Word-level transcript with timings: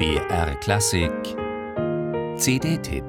BR 0.00 0.54
Klassik. 0.62 1.36
CD-Tipp 2.38 3.04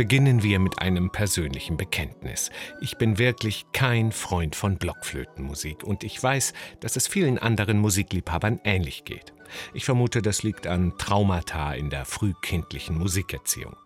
Beginnen 0.00 0.42
wir 0.42 0.60
mit 0.60 0.78
einem 0.78 1.10
persönlichen 1.10 1.76
Bekenntnis. 1.76 2.50
Ich 2.80 2.96
bin 2.96 3.18
wirklich 3.18 3.66
kein 3.74 4.12
Freund 4.12 4.56
von 4.56 4.78
Blockflötenmusik 4.78 5.84
und 5.84 6.04
ich 6.04 6.22
weiß, 6.22 6.54
dass 6.80 6.96
es 6.96 7.06
vielen 7.06 7.36
anderen 7.36 7.78
Musikliebhabern 7.80 8.60
ähnlich 8.64 9.04
geht. 9.04 9.34
Ich 9.74 9.84
vermute, 9.84 10.22
das 10.22 10.42
liegt 10.42 10.66
an 10.66 10.94
Traumata 10.96 11.74
in 11.74 11.90
der 11.90 12.06
frühkindlichen 12.06 12.96
Musikerziehung. 12.96 13.76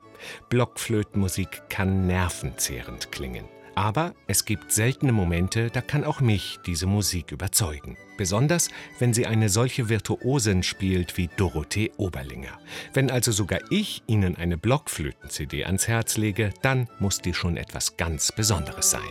Blockflötenmusik 0.51 1.63
kann 1.69 2.07
nervenzehrend 2.07 3.11
klingen. 3.11 3.49
Aber 3.75 4.15
es 4.27 4.45
gibt 4.45 4.73
seltene 4.73 5.13
Momente, 5.13 5.71
da 5.71 5.81
kann 5.81 6.05
auch 6.05 6.21
mich 6.21 6.59
diese 6.65 6.87
Musik 6.87 7.33
überzeugen. 7.33 7.97
Besonders, 8.17 8.69
wenn 8.99 9.13
sie 9.13 9.27
eine 9.27 9.49
solche 9.49 9.89
Virtuosin 9.89 10.63
spielt 10.63 11.17
wie 11.17 11.29
Dorothee 11.37 11.91
Oberlinger. 11.97 12.59
Wenn 12.93 13.11
also 13.11 13.33
sogar 13.33 13.61
ich 13.71 14.03
Ihnen 14.07 14.37
eine 14.37 14.57
Blockflöten-CD 14.57 15.65
ans 15.65 15.89
Herz 15.89 16.17
lege, 16.17 16.53
dann 16.63 16.89
muss 17.01 17.19
die 17.21 17.35
schon 17.35 17.57
etwas 17.57 17.97
ganz 17.97 18.31
Besonderes 18.31 18.91
sein. 18.91 19.03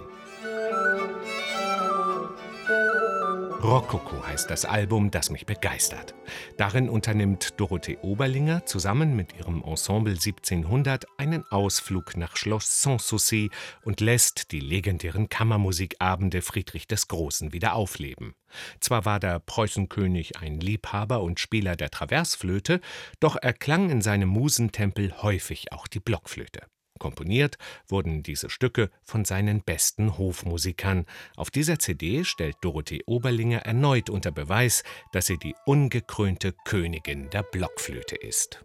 Rokoko 3.64 4.28
heißt 4.28 4.50
das 4.50 4.66
Album, 4.66 5.10
das 5.10 5.30
mich 5.30 5.46
begeistert. 5.46 6.14
Darin 6.58 6.90
unternimmt 6.90 7.62
Dorothee 7.62 7.98
Oberlinger 8.02 8.66
zusammen 8.66 9.16
mit 9.16 9.38
ihrem 9.38 9.64
Ensemble 9.64 10.12
1700 10.12 11.06
einen 11.18 11.46
Ausflug 11.50 12.18
nach 12.18 12.36
Schloss 12.36 12.82
Sanssouci 12.82 13.52
und 13.86 14.02
lässt 14.02 14.52
die 14.52 14.60
legendären 14.60 15.30
Kammermusikabende 15.30 16.42
Friedrich 16.42 16.88
des 16.90 17.08
Großen 17.08 17.54
wieder 17.54 17.76
aufleben. 17.76 18.36
Zwar 18.82 19.06
war 19.06 19.22
der 19.22 19.40
Preußenkönig 19.40 20.40
ein 20.40 20.60
Liebhaber 20.60 21.22
und 21.22 21.40
Spieler 21.40 21.78
der 21.78 21.90
Traversflöte, 21.90 22.82
doch 23.22 23.38
erklang 23.38 23.90
in 23.90 24.02
seinem 24.02 24.28
Musentempel 24.28 25.22
häufig 25.22 25.72
auch 25.72 25.88
die 25.88 26.02
Blockflöte. 26.02 26.64
Komponiert 27.00 27.58
wurden 27.88 28.24
diese 28.24 28.50
Stücke 28.50 28.90
von 29.02 29.26
seinen 29.26 29.62
besten 29.62 30.18
Hofmusikern. 30.18 31.06
Auf 31.36 31.52
dieser 31.52 31.80
CD 31.80 32.24
stellt 32.24 32.58
Dorothee 32.62 33.04
Oberlinger 33.06 33.60
erneut 33.60 34.10
unter 34.10 34.32
Beweis, 34.32 34.84
dass 35.12 35.26
sie 35.26 35.38
die 35.38 35.56
ungekrönte 35.66 36.54
Königin 36.66 37.30
der 37.30 37.44
Blockflöte 37.44 38.16
ist. 38.16 38.64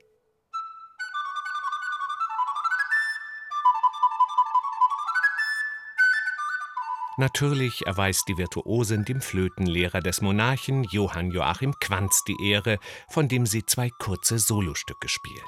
Natürlich 7.18 7.84
erweist 7.84 8.28
die 8.28 8.38
Virtuosin 8.38 9.04
dem 9.04 9.20
Flötenlehrer 9.20 10.00
des 10.00 10.20
Monarchen 10.20 10.84
Johann 10.84 11.32
Joachim 11.32 11.74
Quanz 11.80 12.22
die 12.22 12.36
Ehre, 12.40 12.78
von 13.08 13.26
dem 13.26 13.44
sie 13.44 13.66
zwei 13.66 13.90
kurze 13.90 14.38
Solostücke 14.38 15.08
spielt. 15.08 15.42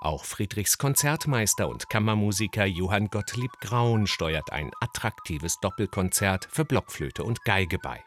Auch 0.00 0.24
Friedrichs 0.24 0.78
Konzertmeister 0.78 1.68
und 1.68 1.88
Kammermusiker 1.88 2.64
Johann 2.66 3.06
Gottlieb 3.06 3.52
Graun 3.60 4.08
steuert 4.08 4.50
ein 4.52 4.72
attraktives 4.80 5.60
Doppelkonzert 5.60 6.48
für 6.50 6.64
Blockflöte 6.64 7.22
und 7.22 7.44
Geige 7.44 7.78
bei 7.78 8.02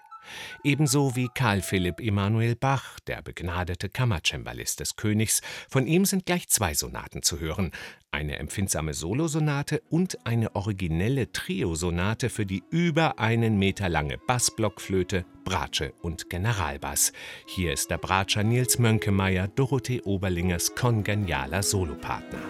ebenso 0.63 1.15
wie 1.15 1.29
Karl 1.33 1.61
Philipp 1.61 1.99
Emanuel 1.99 2.55
Bach, 2.55 2.99
der 3.01 3.21
begnadete 3.21 3.89
Kammercembalist 3.89 4.79
des 4.79 4.95
Königs. 4.95 5.41
Von 5.69 5.87
ihm 5.87 6.05
sind 6.05 6.25
gleich 6.25 6.47
zwei 6.47 6.73
Sonaten 6.73 7.21
zu 7.21 7.39
hören, 7.39 7.71
eine 8.11 8.39
empfindsame 8.39 8.93
Solosonate 8.93 9.81
und 9.89 10.25
eine 10.25 10.55
originelle 10.55 11.31
Triosonate 11.31 12.29
für 12.29 12.45
die 12.45 12.63
über 12.69 13.19
einen 13.19 13.59
Meter 13.59 13.89
lange 13.89 14.17
Bassblockflöte, 14.17 15.25
Bratsche 15.43 15.93
und 16.01 16.29
Generalbass. 16.29 17.11
Hier 17.45 17.73
ist 17.73 17.91
der 17.91 17.97
Bratscher 17.97 18.43
Nils 18.43 18.79
Mönkemeyer, 18.79 19.49
Dorothee 19.49 20.01
Oberlingers 20.01 20.75
kongenialer 20.75 21.61
Solopartner. 21.61 22.41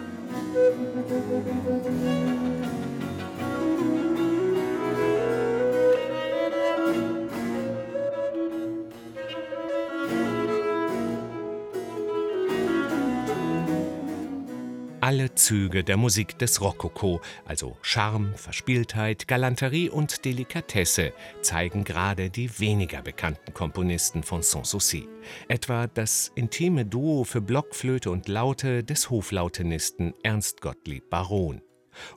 Alle 15.06 15.32
Züge 15.36 15.84
der 15.84 15.96
Musik 15.96 16.36
des 16.36 16.60
Rokoko, 16.60 17.20
also 17.44 17.76
Charme, 17.80 18.34
Verspieltheit, 18.34 19.28
Galanterie 19.28 19.88
und 19.88 20.24
Delikatesse, 20.24 21.12
zeigen 21.42 21.84
gerade 21.84 22.28
die 22.28 22.58
weniger 22.58 23.02
bekannten 23.02 23.54
Komponisten 23.54 24.24
von 24.24 24.42
Sanssouci. 24.42 25.06
Etwa 25.46 25.86
das 25.86 26.32
intime 26.34 26.84
Duo 26.84 27.22
für 27.22 27.40
Blockflöte 27.40 28.10
und 28.10 28.26
Laute 28.26 28.82
des 28.82 29.08
Hoflautenisten 29.08 30.12
Ernst 30.24 30.60
Gottlieb 30.60 31.08
Baron. 31.08 31.62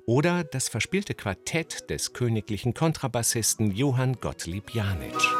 Oder 0.07 0.44
das 0.44 0.67
verspielte 0.67 1.13
Quartett 1.13 1.91
des 1.91 2.13
königlichen 2.13 2.73
Kontrabassisten 2.73 3.69
Johann 3.69 4.16
Gottlieb 4.19 4.73
Janitsch. 4.73 5.38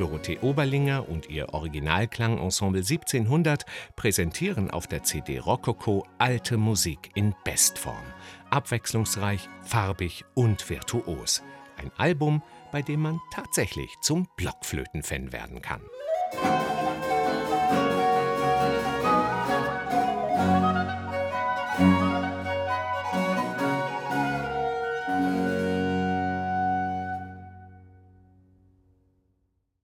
Dorothee 0.00 0.38
Oberlinger 0.40 1.08
und 1.08 1.28
ihr 1.28 1.52
Originalklangensemble 1.52 2.80
1700 2.80 3.66
präsentieren 3.96 4.70
auf 4.70 4.86
der 4.86 5.02
CD 5.02 5.38
Rokoko 5.38 6.06
alte 6.16 6.56
Musik 6.56 7.10
in 7.14 7.34
Bestform. 7.44 7.96
Abwechslungsreich, 8.48 9.46
farbig 9.62 10.24
und 10.34 10.70
virtuos. 10.70 11.42
Ein 11.76 11.90
Album, 11.98 12.42
bei 12.72 12.80
dem 12.80 13.00
man 13.00 13.20
tatsächlich 13.30 13.90
zum 14.00 14.26
Blockflötenfan 14.36 15.32
werden 15.32 15.60
kann. 15.60 15.82